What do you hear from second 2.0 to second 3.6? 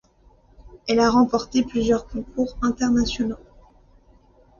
concours internationaux.